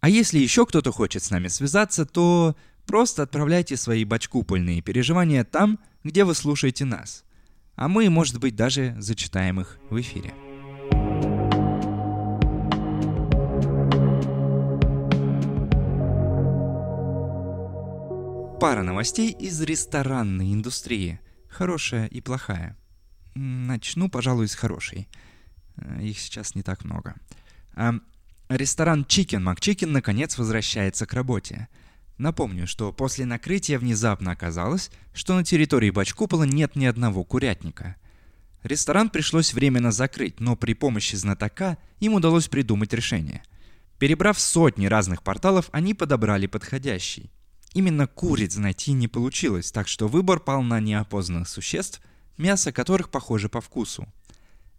А 0.01 0.09
если 0.09 0.39
еще 0.39 0.67
кто-то 0.67 0.93
хочет 0.93 1.23
с 1.23 1.31
нами 1.31 1.49
связаться, 1.49 2.05
то 2.05 2.57
просто 2.87 3.23
отправляйте 3.23 3.77
свои 3.77 4.05
бачкупольные 4.05 4.83
переживания 4.83 5.45
там, 5.45 5.79
где 6.05 6.25
вы 6.25 6.35
слушаете 6.35 6.85
нас. 6.85 7.25
А 7.77 7.89
мы, 7.89 8.09
может 8.09 8.39
быть, 8.39 8.57
даже 8.57 8.95
зачитаем 8.99 9.61
их 9.61 9.79
в 9.91 10.01
эфире. 10.01 10.35
Пара 18.59 18.83
новостей 18.83 19.31
из 19.31 19.61
ресторанной 19.61 20.53
индустрии. 20.53 21.21
Хорошая 21.57 22.05
и 22.09 22.21
плохая. 22.21 22.77
Начну, 23.35 24.11
пожалуй, 24.11 24.47
с 24.47 24.55
хорошей. 24.55 25.09
Э, 25.79 26.03
их 26.03 26.19
сейчас 26.19 26.55
не 26.55 26.63
так 26.63 26.85
много. 26.85 27.15
Ресторан 28.51 29.07
Chicken 29.09 29.43
McChicken 29.43 29.87
наконец 29.87 30.37
возвращается 30.37 31.07
к 31.07 31.15
работе. 31.15 31.69
Напомню, 32.19 32.67
что 32.67 32.93
после 32.93 33.25
накрытия 33.25 33.79
внезапно 33.79 34.33
оказалось, 34.33 34.91
что 35.15 35.35
на 35.35 35.45
территории 35.45 35.89
Бачкупола 35.89 36.45
нет 36.45 36.77
ни 36.77 36.85
одного 36.85 37.25
курятника. 37.25 37.97
Ресторан 38.63 39.09
пришлось 39.09 39.55
временно 39.55 39.93
закрыть, 39.93 40.41
но 40.41 40.57
при 40.57 40.75
помощи 40.75 41.17
знатока 41.17 41.79
им 42.01 42.13
удалось 42.13 42.49
придумать 42.49 42.93
решение. 42.93 43.43
Перебрав 43.99 44.39
сотни 44.39 44.89
разных 44.89 45.23
порталов, 45.23 45.71
они 45.73 45.95
подобрали 45.95 46.49
подходящий. 46.49 47.31
Именно 47.77 48.07
куриц 48.07 48.57
найти 48.57 48.93
не 48.93 49.07
получилось, 49.07 49.71
так 49.71 49.87
что 49.87 50.09
выбор 50.09 50.41
пал 50.41 50.63
на 50.63 50.81
неопознанных 50.81 51.47
существ, 51.47 52.01
мясо 52.39 52.73
которых 52.73 53.11
похоже 53.11 53.51
по 53.51 53.61
вкусу. 53.61 54.09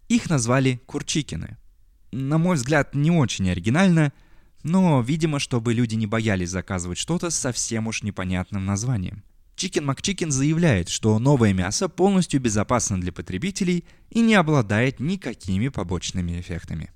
Их 0.08 0.32
назвали 0.32 0.82
курчикины. 0.88 1.58
На 2.12 2.40
мой 2.40 2.56
взгляд, 2.56 2.96
не 2.96 3.12
очень 3.12 3.52
оригинально, 3.52 4.14
но, 4.64 5.00
видимо, 5.02 5.38
чтобы 5.38 5.76
люди 5.76 5.94
не 5.94 6.08
боялись 6.08 6.50
заказывать 6.50 6.98
что-то 6.98 7.30
с 7.30 7.36
совсем 7.36 7.86
уж 7.86 8.02
непонятным 8.02 8.66
названием. 8.66 9.22
Chicken 9.56 9.94
McChicken 9.94 10.32
заявляет, 10.32 10.90
что 10.90 11.20
новое 11.20 11.54
мясо 11.54 11.90
полностью 11.90 12.42
безопасно 12.42 13.00
для 13.00 13.12
потребителей 13.12 13.86
и 14.10 14.22
не 14.22 14.34
обладает 14.34 15.00
никакими 15.00 15.68
побочными 15.68 16.42
эффектами. 16.42 16.90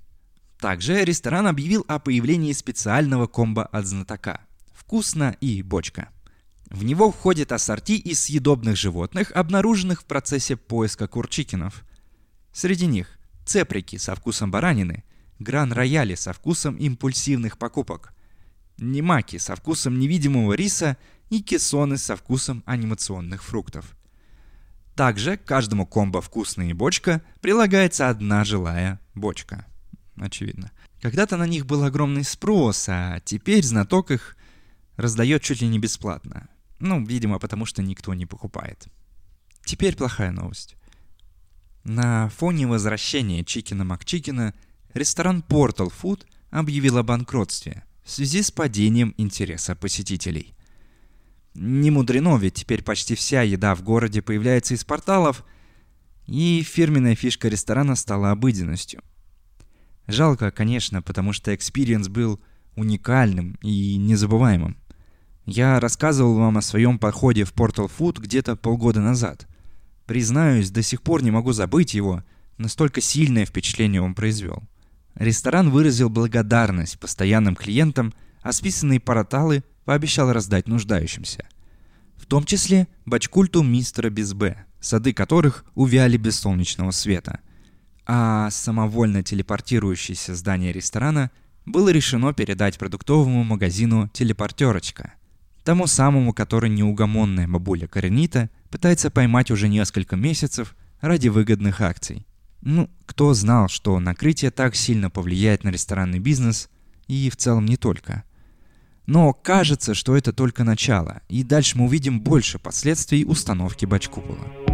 Также 0.58 1.04
ресторан 1.04 1.46
объявил 1.46 1.84
о 1.86 2.00
появлении 2.00 2.52
специального 2.52 3.28
комбо 3.28 3.64
от 3.66 3.86
знатока– 3.86 4.40
вкусно 4.92 5.34
и 5.40 5.62
бочка. 5.62 6.10
В 6.68 6.84
него 6.84 7.10
входит 7.10 7.50
ассорти 7.50 7.92
из 7.92 8.24
съедобных 8.24 8.76
животных, 8.76 9.32
обнаруженных 9.34 10.02
в 10.02 10.04
процессе 10.04 10.54
поиска 10.54 11.08
курчикинов. 11.08 11.82
Среди 12.52 12.84
них 12.84 13.18
цеприки 13.46 13.96
со 13.96 14.14
вкусом 14.14 14.50
баранины, 14.50 15.02
гран-рояли 15.38 16.14
со 16.14 16.34
вкусом 16.34 16.76
импульсивных 16.76 17.56
покупок, 17.56 18.12
немаки 18.76 19.38
со 19.38 19.56
вкусом 19.56 19.98
невидимого 19.98 20.52
риса 20.52 20.98
и 21.30 21.40
кессоны 21.40 21.96
со 21.96 22.14
вкусом 22.14 22.62
анимационных 22.66 23.42
фруктов. 23.42 23.96
Также 24.94 25.38
к 25.38 25.44
каждому 25.46 25.86
комбо 25.86 26.20
«Вкусная 26.20 26.74
бочка» 26.74 27.22
прилагается 27.40 28.10
одна 28.10 28.44
жилая 28.44 29.00
бочка. 29.14 29.64
Очевидно. 30.16 30.70
Когда-то 31.00 31.38
на 31.38 31.46
них 31.46 31.64
был 31.64 31.82
огромный 31.82 32.24
спрос, 32.24 32.90
а 32.90 33.20
теперь 33.20 33.64
знаток 33.64 34.10
их 34.10 34.36
раздает 34.96 35.42
чуть 35.42 35.60
ли 35.60 35.68
не 35.68 35.78
бесплатно. 35.78 36.48
Ну, 36.78 37.04
видимо, 37.04 37.38
потому 37.38 37.66
что 37.66 37.82
никто 37.82 38.14
не 38.14 38.26
покупает. 38.26 38.88
Теперь 39.64 39.96
плохая 39.96 40.32
новость. 40.32 40.76
На 41.84 42.28
фоне 42.28 42.66
возвращения 42.66 43.44
Чикина 43.44 43.84
Макчикина 43.84 44.54
ресторан 44.94 45.44
Portal 45.46 45.92
Food 45.92 46.24
объявил 46.50 46.98
о 46.98 47.02
банкротстве 47.02 47.84
в 48.04 48.10
связи 48.10 48.42
с 48.42 48.50
падением 48.50 49.14
интереса 49.16 49.74
посетителей. 49.74 50.54
Не 51.54 51.90
мудрено, 51.90 52.36
ведь 52.36 52.54
теперь 52.54 52.82
почти 52.82 53.14
вся 53.14 53.42
еда 53.42 53.74
в 53.74 53.82
городе 53.82 54.22
появляется 54.22 54.74
из 54.74 54.84
порталов, 54.84 55.44
и 56.26 56.62
фирменная 56.62 57.14
фишка 57.14 57.48
ресторана 57.48 57.94
стала 57.94 58.30
обыденностью. 58.30 59.02
Жалко, 60.06 60.50
конечно, 60.50 61.02
потому 61.02 61.32
что 61.32 61.54
experience 61.54 62.08
был 62.08 62.40
уникальным 62.74 63.58
и 63.62 63.96
незабываемым. 63.96 64.76
Я 65.44 65.80
рассказывал 65.80 66.36
вам 66.36 66.58
о 66.58 66.62
своем 66.62 66.98
походе 66.98 67.44
в 67.44 67.52
Portal 67.52 67.90
Food 67.90 68.20
где-то 68.20 68.54
полгода 68.54 69.00
назад. 69.00 69.48
Признаюсь, 70.06 70.70
до 70.70 70.82
сих 70.82 71.02
пор 71.02 71.22
не 71.22 71.32
могу 71.32 71.52
забыть 71.52 71.94
его, 71.94 72.22
настолько 72.58 73.00
сильное 73.00 73.44
впечатление 73.44 74.02
он 74.02 74.14
произвел. 74.14 74.62
Ресторан 75.16 75.70
выразил 75.70 76.08
благодарность 76.08 76.98
постоянным 76.98 77.56
клиентам, 77.56 78.14
а 78.40 78.52
списанные 78.52 79.00
параталы 79.00 79.64
пообещал 79.84 80.32
раздать 80.32 80.68
нуждающимся. 80.68 81.46
В 82.16 82.26
том 82.26 82.44
числе 82.44 82.86
бачкульту 83.04 83.64
мистера 83.64 84.10
Безбе, 84.10 84.64
сады 84.80 85.12
которых 85.12 85.64
увяли 85.74 86.18
без 86.18 86.38
солнечного 86.38 86.92
света. 86.92 87.40
А 88.06 88.48
самовольно 88.50 89.24
телепортирующееся 89.24 90.36
здание 90.36 90.72
ресторана 90.72 91.32
было 91.66 91.88
решено 91.88 92.32
передать 92.32 92.78
продуктовому 92.78 93.42
магазину 93.44 94.08
«Телепортерочка», 94.12 95.14
Тому 95.64 95.86
самому, 95.86 96.32
который 96.32 96.70
неугомонная 96.70 97.46
бабуля 97.46 97.86
Каренита 97.86 98.50
пытается 98.70 99.10
поймать 99.10 99.50
уже 99.50 99.68
несколько 99.68 100.16
месяцев 100.16 100.74
ради 101.00 101.28
выгодных 101.28 101.80
акций. 101.80 102.26
Ну, 102.62 102.90
кто 103.06 103.34
знал, 103.34 103.68
что 103.68 103.98
накрытие 104.00 104.50
так 104.50 104.74
сильно 104.74 105.10
повлияет 105.10 105.64
на 105.64 105.68
ресторанный 105.68 106.18
бизнес 106.18 106.68
и 107.06 107.30
в 107.30 107.36
целом 107.36 107.66
не 107.66 107.76
только. 107.76 108.24
Но 109.06 109.32
кажется, 109.32 109.94
что 109.94 110.16
это 110.16 110.32
только 110.32 110.62
начало, 110.64 111.22
и 111.28 111.42
дальше 111.42 111.76
мы 111.76 111.86
увидим 111.86 112.20
больше 112.20 112.58
последствий 112.58 113.24
установки 113.24 113.84
бачкупола. 113.84 114.71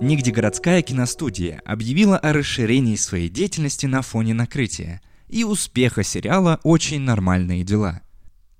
Нигде 0.00 0.32
киностудия 0.82 1.62
объявила 1.64 2.18
о 2.18 2.32
расширении 2.32 2.96
своей 2.96 3.28
деятельности 3.28 3.86
на 3.86 4.02
фоне 4.02 4.34
накрытия 4.34 5.00
и 5.28 5.44
успеха 5.44 6.02
сериала 6.02 6.60
«Очень 6.62 7.02
нормальные 7.02 7.64
дела». 7.64 8.02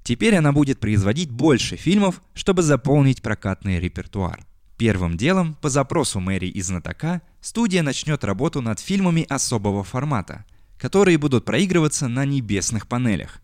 Теперь 0.05 0.37
она 0.37 0.53
будет 0.53 0.81
производить 0.81 1.31
больше 1.31 1.77
фильмов, 1.77 2.23
чтобы 2.35 2.63
заполнить 2.63 3.23
прокатный 3.23 3.81
репертуар. 3.81 4.47
Первым 4.77 5.17
делом, 5.17 5.55
по 5.55 5.69
запросу 5.69 6.21
мэрии 6.21 6.49
и 6.49 6.61
знатока, 6.63 7.23
студия 7.41 7.83
начнет 7.83 8.23
работу 8.23 8.61
над 8.61 8.81
фильмами 8.81 9.27
особого 9.29 9.83
формата, 9.83 10.45
которые 10.79 11.19
будут 11.19 11.45
проигрываться 11.45 12.09
на 12.09 12.25
небесных 12.25 12.87
панелях. 12.87 13.41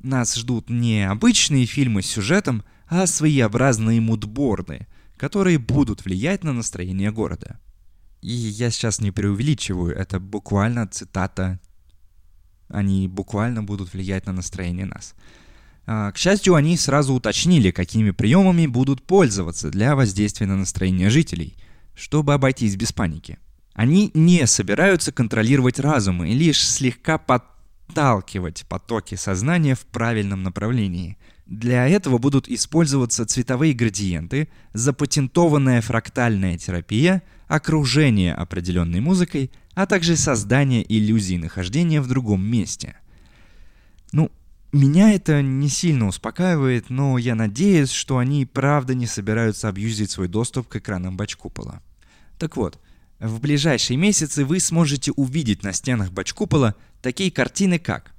Нас 0.00 0.36
ждут 0.36 0.70
не 0.70 1.08
обычные 1.08 1.66
фильмы 1.66 2.02
с 2.02 2.06
сюжетом, 2.06 2.62
а 2.88 3.06
своеобразные 3.06 4.00
мудборды, 4.00 4.86
которые 5.16 5.58
будут 5.58 6.04
влиять 6.04 6.44
на 6.44 6.52
настроение 6.52 7.10
города. 7.10 7.58
И 8.22 8.32
я 8.32 8.70
сейчас 8.70 9.00
не 9.00 9.10
преувеличиваю, 9.10 9.94
это 9.96 10.18
буквально 10.18 10.86
цитата. 10.86 11.60
Они 12.68 13.06
буквально 13.08 13.62
будут 13.62 13.92
влиять 13.92 14.26
на 14.26 14.32
настроение 14.32 14.86
нас. 14.86 15.14
А, 15.86 16.10
к 16.10 16.18
счастью, 16.18 16.54
они 16.54 16.76
сразу 16.76 17.14
уточнили, 17.14 17.70
какими 17.70 18.10
приемами 18.10 18.66
будут 18.66 19.02
пользоваться 19.02 19.70
для 19.70 19.94
воздействия 19.94 20.46
на 20.46 20.56
настроение 20.56 21.10
жителей, 21.10 21.56
чтобы 21.94 22.34
обойтись 22.34 22.74
без 22.76 22.92
паники. 22.92 23.38
Они 23.72 24.10
не 24.14 24.46
собираются 24.46 25.12
контролировать 25.12 25.78
разум 25.78 26.24
и 26.24 26.32
лишь 26.32 26.66
слегка 26.66 27.18
подталкивать 27.18 28.64
потоки 28.68 29.14
сознания 29.14 29.74
в 29.74 29.86
правильном 29.86 30.42
направлении. 30.42 31.18
Для 31.46 31.86
этого 31.86 32.18
будут 32.18 32.48
использоваться 32.48 33.24
цветовые 33.24 33.72
градиенты, 33.72 34.48
запатентованная 34.72 35.80
фрактальная 35.80 36.58
терапия, 36.58 37.22
окружение 37.46 38.34
определенной 38.34 39.00
музыкой, 39.00 39.52
а 39.74 39.86
также 39.86 40.16
создание 40.16 40.84
иллюзии 40.88 41.36
нахождения 41.36 42.00
в 42.00 42.08
другом 42.08 42.44
месте. 42.44 42.96
Ну, 44.10 44.32
меня 44.72 45.12
это 45.12 45.40
не 45.40 45.68
сильно 45.68 46.08
успокаивает, 46.08 46.90
но 46.90 47.16
я 47.16 47.36
надеюсь, 47.36 47.92
что 47.92 48.18
они 48.18 48.44
правда 48.44 48.94
не 48.94 49.06
собираются 49.06 49.68
абьюзить 49.68 50.10
свой 50.10 50.26
доступ 50.26 50.66
к 50.66 50.76
экранам 50.76 51.16
бачкупола. 51.16 51.80
Так 52.38 52.56
вот, 52.56 52.80
в 53.20 53.40
ближайшие 53.40 53.96
месяцы 53.96 54.44
вы 54.44 54.58
сможете 54.58 55.12
увидеть 55.12 55.62
на 55.62 55.72
стенах 55.72 56.10
бачкупола 56.10 56.74
такие 57.02 57.30
картины, 57.30 57.78
как 57.78 58.12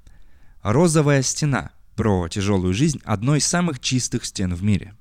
«Розовая 0.62 1.22
стена» 1.22 1.72
про 1.98 2.28
тяжелую 2.28 2.72
жизнь 2.72 3.00
одной 3.04 3.38
из 3.38 3.46
самых 3.46 3.80
чистых 3.80 4.24
стен 4.24 4.54
в 4.54 4.62
мире. 4.62 4.94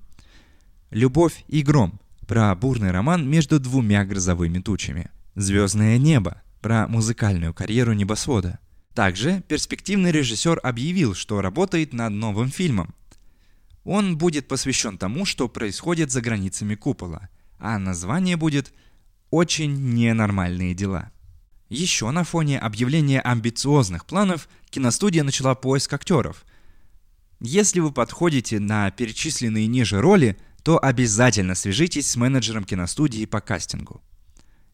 «Любовь 0.89 1.45
и 1.47 1.61
гром» 1.61 2.01
про 2.27 2.53
бурный 2.55 2.89
роман 2.89 3.29
между 3.29 3.59
двумя 3.59 4.03
грозовыми 4.03 4.57
тучами. 4.59 5.11
«Звездное 5.35 5.99
небо» 5.99 6.41
про 6.59 6.87
музыкальную 6.87 7.53
карьеру 7.53 7.93
небосвода– 7.93 8.59
также 8.97 9.43
перспективный 9.47 10.11
режиссер 10.11 10.59
объявил, 10.63 11.13
что 11.13 11.39
работает 11.39 11.93
над 11.93 12.13
новым 12.13 12.49
фильмом. 12.49 12.95
Он 13.83 14.17
будет 14.17 14.47
посвящен 14.47 14.97
тому, 14.97 15.23
что 15.23 15.47
происходит 15.47 16.11
за 16.11 16.19
границами 16.19 16.73
купола, 16.73 17.29
а 17.59 17.77
название 17.77 18.37
будет 18.37 18.73
«Очень 19.29 19.93
ненормальные 19.93 20.73
дела». 20.73 21.11
Еще 21.69 22.09
на 22.09 22.23
фоне 22.23 22.57
объявления 22.57 23.21
амбициозных 23.21 24.07
планов 24.07 24.49
киностудия 24.71 25.23
начала 25.23 25.53
поиск 25.53 25.93
актеров. 25.93 26.43
Если 27.39 27.79
вы 27.79 27.91
подходите 27.91 28.59
на 28.59 28.89
перечисленные 28.91 29.67
ниже 29.67 30.01
роли, 30.01 30.37
то 30.63 30.83
обязательно 30.83 31.55
свяжитесь 31.55 32.09
с 32.09 32.15
менеджером 32.15 32.63
киностудии 32.63 33.25
по 33.25 33.41
кастингу. 33.41 34.01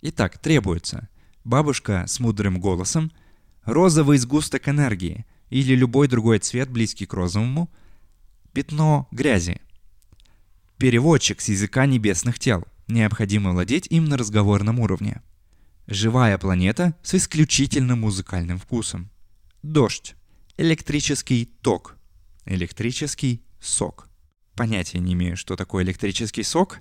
Итак, 0.02 0.38
требуется 0.38 1.10
бабушка 1.44 2.06
с 2.08 2.20
мудрым 2.20 2.60
голосом– 2.60 3.12
розовый 3.66 4.18
сгусток 4.18 4.68
энергии 4.70 5.26
или 5.50 5.76
любой 5.76 6.08
другой 6.08 6.40
цвет, 6.40 6.70
близкий 6.70 7.06
к 7.06 7.14
розовому, 7.14 7.72
пятно 8.54 9.08
грязи. 9.12 9.62
Переводчик 10.78 11.40
с 11.42 11.50
языка 11.50 11.86
небесных 11.86 12.40
тел. 12.40 12.66
Необходимо 12.88 13.52
владеть 13.52 13.88
им 13.90 14.06
на 14.06 14.18
разговорном 14.18 14.80
уровне. 14.80 15.22
Живая 15.88 16.38
планета 16.38 16.98
с 17.04 17.16
исключительным 17.16 18.02
музыкальным 18.02 18.58
вкусом. 18.58 19.10
Дождь. 19.62 20.16
Электрический 20.58 21.46
ток. 21.46 21.98
Электрический 22.46 23.44
сок. 23.60 24.10
Понятия 24.56 25.00
не 25.00 25.14
имею, 25.14 25.38
что 25.38 25.56
такое 25.56 25.84
электрический 25.84 26.44
сок, 26.44 26.80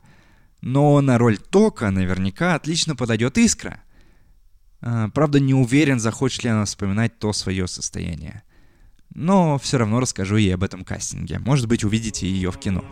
но 0.61 1.01
на 1.01 1.19
роль 1.19 1.39
тока 1.39 1.91
наверняка 1.91 2.55
отлично 2.55 2.97
подойдет 2.97 3.39
искра– 3.39 3.83
а, 4.85 5.09
правда, 5.11 5.39
не 5.39 5.55
уверен, 5.55 6.01
захочет 6.01 6.43
ли 6.43 6.51
она 6.51 6.65
вспоминать 6.65 7.19
то 7.19 7.33
свое 7.33 7.69
состояние. 7.69 8.43
Но 9.15 9.59
все 9.59 9.79
равно 9.79 10.01
расскажу 10.01 10.37
ей 10.37 10.55
об 10.55 10.65
этом 10.65 10.85
кастинге. 10.85 11.39
Может 11.39 11.69
быть, 11.69 11.85
увидите 11.85 12.27
ее 12.27 12.51
в 12.51 12.59
кино. 12.59 12.85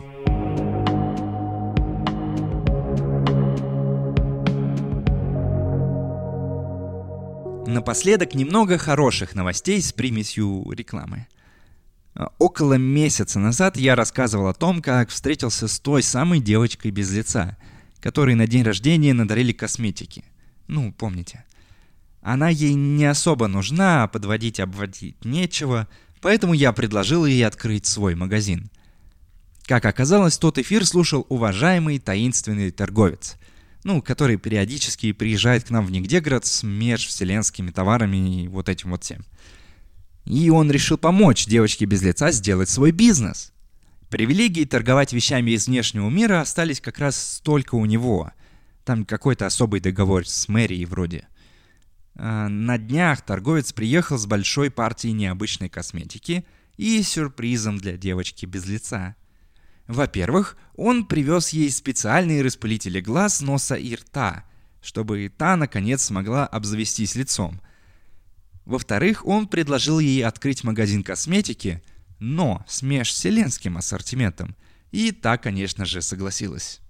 Напоследок 7.67 8.35
немного 8.35 8.77
хороших 8.77 9.35
новостей 9.35 9.81
с 9.81 9.91
примесью 9.91 10.69
рекламы. 10.71 11.27
А, 12.13 12.31
около 12.39 12.73
месяца 12.73 13.39
назад 13.39 13.77
я 13.77 13.95
рассказывал 13.95 14.47
о 14.47 14.53
том, 14.53 14.81
как 14.81 15.09
встретился 15.09 15.67
с 15.67 15.79
той 15.79 16.03
самой 16.03 16.39
девочкой 16.39 16.91
без 16.91 17.11
лица, 17.11 17.57
которой 17.99 18.35
на 18.35 18.47
день 18.47 18.63
рождения 18.63 19.13
надарили 19.13 19.53
косметики. 19.53 20.23
Ну, 20.67 20.91
помните. 20.91 21.45
Она 22.21 22.49
ей 22.49 22.73
не 22.73 23.05
особо 23.05 23.47
нужна, 23.47 24.03
а 24.03 24.07
подводить 24.07 24.59
обводить 24.59 25.23
нечего, 25.25 25.87
поэтому 26.21 26.53
я 26.53 26.71
предложил 26.71 27.25
ей 27.25 27.45
открыть 27.45 27.85
свой 27.85 28.15
магазин. 28.15 28.69
Как 29.63 29.85
оказалось, 29.85 30.37
тот 30.37 30.57
эфир 30.57 30.85
слушал 30.85 31.25
уважаемый 31.29 31.97
таинственный 31.97 32.71
торговец, 32.71 33.37
ну, 33.83 34.01
который 34.01 34.37
периодически 34.37 35.13
приезжает 35.13 35.63
к 35.63 35.69
нам 35.69 35.85
в 35.85 35.91
Нигдеград 35.91 36.45
с 36.45 36.61
межвселенскими 36.61 37.71
товарами 37.71 38.43
и 38.43 38.47
вот 38.47 38.69
этим 38.69 38.91
вот 38.91 39.03
всем. 39.03 39.23
И 40.25 40.49
он 40.49 40.71
решил 40.71 40.97
помочь 40.97 41.45
девочке 41.45 41.85
без 41.85 42.01
лица 42.01 42.31
сделать 42.31 42.69
свой 42.69 42.91
бизнес. 42.91 43.51
Привилегии 44.09 44.65
торговать 44.65 45.13
вещами 45.13 45.51
из 45.51 45.67
внешнего 45.67 46.09
мира 46.09 46.41
остались 46.41 46.81
как 46.81 46.99
раз 46.99 47.41
только 47.43 47.75
у 47.75 47.85
него. 47.85 48.31
Там 48.83 49.05
какой-то 49.05 49.45
особый 49.45 49.79
договор 49.79 50.27
с 50.27 50.47
мэрией 50.47 50.85
вроде. 50.85 51.27
А, 52.15 52.49
на 52.49 52.77
днях 52.77 53.21
торговец 53.21 53.73
приехал 53.73 54.17
с 54.17 54.25
большой 54.25 54.69
партией 54.69 55.13
необычной 55.13 55.69
косметики 55.69 56.45
и 56.77 57.01
сюрпризом 57.03 57.77
для 57.77 57.97
девочки 57.97 58.45
без 58.45 58.65
лица. 58.65 59.15
Во-первых, 59.87 60.57
он 60.75 61.05
привез 61.05 61.49
ей 61.49 61.69
специальные 61.69 62.41
распылители 62.41 62.99
глаз, 63.01 63.41
носа 63.41 63.75
и 63.75 63.95
рта, 63.95 64.45
чтобы 64.81 65.31
та, 65.35 65.55
наконец, 65.55 66.03
смогла 66.03 66.45
обзавестись 66.45 67.15
лицом. 67.15 67.61
Во-вторых, 68.65 69.25
он 69.25 69.47
предложил 69.47 69.99
ей 69.99 70.23
открыть 70.23 70.63
магазин 70.63 71.03
косметики, 71.03 71.81
но 72.19 72.63
с 72.67 72.81
межвселенским 72.81 73.77
ассортиментом, 73.77 74.55
и 74.91 75.11
та, 75.11 75.37
конечно 75.37 75.85
же, 75.85 76.01
согласилась. 76.01 76.81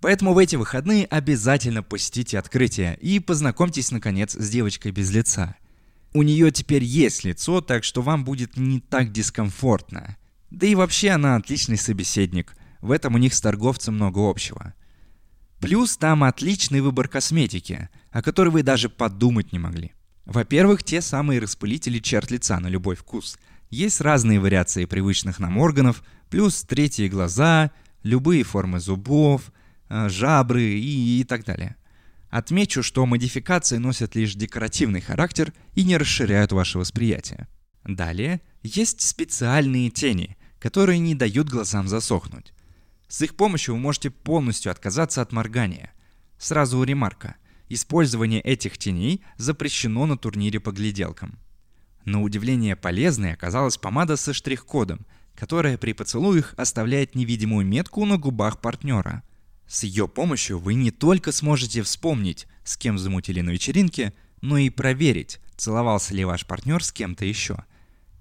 Поэтому 0.00 0.34
в 0.34 0.38
эти 0.38 0.56
выходные 0.56 1.06
обязательно 1.06 1.82
посетите 1.82 2.38
открытие 2.38 2.96
и 3.00 3.18
познакомьтесь, 3.18 3.90
наконец, 3.90 4.34
с 4.34 4.50
девочкой 4.50 4.92
без 4.92 5.10
лица. 5.10 5.56
У 6.12 6.22
нее 6.22 6.50
теперь 6.50 6.84
есть 6.84 7.24
лицо, 7.24 7.60
так 7.60 7.82
что 7.82 8.02
вам 8.02 8.24
будет 8.24 8.56
не 8.56 8.80
так 8.80 9.12
дискомфортно. 9.12 10.16
Да 10.50 10.66
и 10.66 10.74
вообще 10.74 11.10
она 11.10 11.36
отличный 11.36 11.76
собеседник. 11.76 12.54
В 12.80 12.90
этом 12.90 13.14
у 13.14 13.18
них 13.18 13.34
с 13.34 13.40
торговцем 13.40 13.94
много 13.94 14.20
общего. 14.28 14.74
Плюс 15.60 15.96
там 15.96 16.24
отличный 16.24 16.82
выбор 16.82 17.08
косметики, 17.08 17.88
о 18.10 18.22
которой 18.22 18.50
вы 18.50 18.62
даже 18.62 18.88
подумать 18.88 19.52
не 19.52 19.58
могли. 19.58 19.95
Во-первых, 20.26 20.82
те 20.82 21.00
самые 21.00 21.40
распылители 21.40 21.98
черт 21.98 22.30
лица 22.30 22.60
на 22.60 22.66
любой 22.68 22.96
вкус. 22.96 23.38
Есть 23.70 24.00
разные 24.00 24.38
вариации 24.38 24.84
привычных 24.84 25.38
нам 25.38 25.56
органов, 25.58 26.02
плюс 26.28 26.62
третьи 26.62 27.08
глаза, 27.08 27.70
любые 28.02 28.42
формы 28.42 28.80
зубов– 28.80 29.50
Э, 29.88 30.08
жабры 30.08 30.62
и, 30.62 31.20
и 31.20 31.24
так 31.24 31.44
далее. 31.44 31.76
Отмечу, 32.28 32.82
что 32.82 33.06
модификации 33.06 33.76
носят 33.76 34.14
лишь 34.14 34.34
декоративный 34.34 35.00
характер 35.00 35.52
и 35.74 35.84
не 35.84 35.96
расширяют 35.96 36.52
ваше 36.52 36.78
восприятие. 36.78 37.46
Далее 37.84 38.40
есть 38.62 39.00
специальные 39.00 39.90
тени, 39.90 40.36
которые 40.58 40.98
не 40.98 41.14
дают 41.14 41.48
глазам 41.48 41.86
засохнуть. 41.86 42.52
С 43.08 43.22
их 43.22 43.36
помощью 43.36 43.74
вы 43.74 43.80
можете 43.80 44.10
полностью 44.10 44.72
отказаться 44.72 45.22
от 45.22 45.30
моргания. 45.30 45.92
Сразу 46.36 46.82
ремарка. 46.82 47.36
Использование 47.68 48.40
этих 48.40 48.78
теней 48.78 49.22
запрещено 49.36 50.06
на 50.06 50.16
турнире 50.16 50.60
по 50.60 50.70
гляделкам. 50.70 51.38
На 52.04 52.22
удивление 52.22 52.76
полезной 52.76 53.32
оказалась 53.32 53.76
помада 53.76 54.16
со 54.16 54.32
штрих-кодом, 54.32 55.06
которая 55.34 55.76
при 55.76 55.92
поцелуях 55.92 56.54
оставляет 56.56 57.14
невидимую 57.14 57.66
метку 57.66 58.04
на 58.04 58.18
губах 58.18 58.60
партнера– 58.60 59.22
с 59.66 59.82
ее 59.82 60.06
помощью 60.06 60.58
вы 60.58 60.74
не 60.74 60.90
только 60.90 61.32
сможете 61.32 61.82
вспомнить, 61.82 62.46
с 62.64 62.76
кем 62.76 62.98
замутили 62.98 63.40
на 63.40 63.50
вечеринке, 63.50 64.12
но 64.40 64.58
и 64.58 64.70
проверить, 64.70 65.40
целовался 65.56 66.14
ли 66.14 66.24
ваш 66.24 66.46
партнер 66.46 66.82
с 66.84 66.92
кем-то 66.92 67.24
еще. 67.24 67.64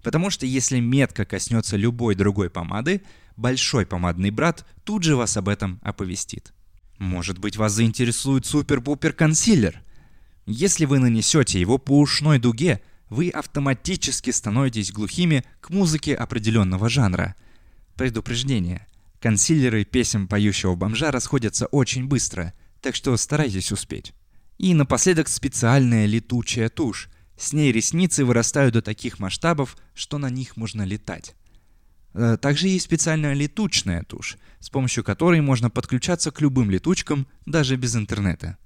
Потому 0.02 0.30
что 0.30 0.46
если 0.46 0.80
метка 0.80 1.26
коснется 1.26 1.78
любой 1.78 2.16
другой 2.16 2.50
помады, 2.50 3.04
большой 3.38 3.86
помадный 3.86 4.32
брат 4.32 4.66
тут 4.84 5.04
же 5.04 5.16
вас 5.16 5.38
об 5.38 5.50
этом 5.50 5.80
оповестит. 5.84 6.54
Может 6.98 7.40
быть 7.40 7.58
вас 7.58 7.74
заинтересует 7.74 8.46
супер-пупер 8.46 9.14
консилер? 9.14 9.82
Если 10.46 10.86
вы 10.86 11.00
нанесете 11.00 11.60
его 11.60 11.78
по 11.78 12.00
ушной 12.00 12.40
дуге, 12.40 12.82
вы 13.10 13.30
автоматически 13.30 14.32
становитесь 14.32 14.92
глухими 14.92 15.44
к 15.62 15.70
музыке 15.70 16.16
определенного 16.16 16.90
жанра. 16.90 17.36
Предупреждение– 17.96 18.88
Консилеры 19.26 19.86
песен 19.86 20.28
поющего 20.28 20.76
бомжа 20.76 21.10
расходятся 21.10 21.66
очень 21.66 22.06
быстро, 22.06 22.54
так 22.80 22.94
что 22.94 23.18
старайтесь 23.18 23.72
успеть. 23.72 24.14
И 24.60 24.76
напоследок 24.76 25.30
специальная 25.30 26.06
летучая 26.06 26.70
тушь. 26.70 27.10
С 27.36 27.52
ней 27.52 27.72
ресницы 27.72 28.24
вырастают 28.24 28.76
до 28.76 28.84
таких 28.84 29.18
масштабов, 29.18 29.78
что 29.96 30.20
на 30.20 30.30
них 30.30 30.58
можно 30.58 30.84
летать. 30.84 31.34
Э, 32.16 32.38
также 32.42 32.68
есть 32.68 32.86
специальная 32.86 33.34
летучная 33.34 34.04
тушь, 34.04 34.38
с 34.60 34.70
помощью 34.70 35.04
которой 35.04 35.42
можно 35.42 35.70
подключаться 35.70 36.32
к 36.32 36.42
любым 36.42 36.72
летучкам 36.72 37.28
даже 37.46 37.76
без 37.76 37.96
интернета. 37.96 38.58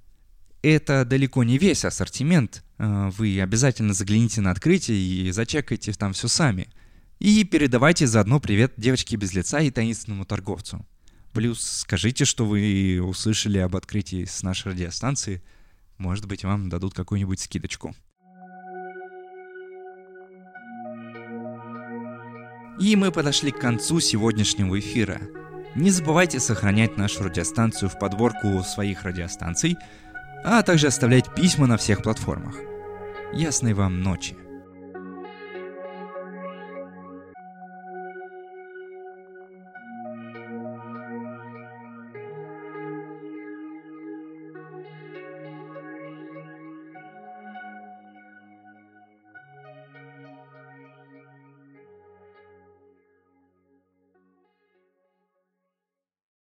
Это 0.62 1.04
далеко 1.04 1.44
не 1.44 1.58
весь 1.58 1.84
ассортимент. 1.84 2.64
Э, 2.78 3.10
вы 3.18 3.40
обязательно 3.40 3.92
загляните 3.92 4.40
на 4.40 4.52
открытие 4.52 4.98
и 4.98 5.30
зачекайте 5.32 5.92
там 5.92 6.12
все 6.12 6.28
сами. 6.28 6.68
И 7.18 7.44
передавайте 7.44 8.06
заодно 8.06 8.40
привет 8.40 8.72
девочке 8.78 9.16
без 9.16 9.34
лица 9.34 9.60
и 9.60 9.70
таинственному 9.70 10.24
торговцу. 10.24 10.86
Плюс 11.32 11.60
скажите, 11.60 12.24
что 12.24 12.46
вы 12.46 13.00
услышали 13.02 13.58
об 13.58 13.76
открытии 13.76 14.24
с 14.24 14.42
нашей 14.42 14.72
радиостанции– 14.72 15.42
может 16.00 16.24
быть, 16.24 16.44
вам 16.44 16.70
дадут 16.70 16.94
какую-нибудь 16.94 17.40
скидочку. 17.40 17.94
И 22.80 22.96
мы 22.96 23.12
подошли 23.12 23.50
к 23.50 23.58
концу 23.58 24.00
сегодняшнего 24.00 24.78
эфира. 24.78 25.20
Не 25.74 25.90
забывайте 25.90 26.40
сохранять 26.40 26.96
нашу 26.96 27.24
радиостанцию 27.24 27.90
в 27.90 27.98
подборку 27.98 28.62
своих 28.62 29.02
радиостанций, 29.02 29.76
а 30.44 30.62
также 30.62 30.86
оставлять 30.86 31.34
письма 31.34 31.66
на 31.66 31.76
всех 31.76 32.02
платформах. 32.02 32.56
Ясной 33.34 33.74
вам 33.74 34.02
ночи! 34.02 34.34